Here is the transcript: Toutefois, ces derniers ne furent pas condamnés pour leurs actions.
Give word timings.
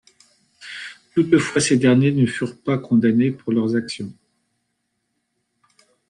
Toutefois, 1.13 1.61
ces 1.61 1.77
derniers 1.77 2.11
ne 2.11 2.25
furent 2.25 2.57
pas 2.59 2.79
condamnés 2.79 3.29
pour 3.29 3.51
leurs 3.51 3.75
actions. 3.75 4.11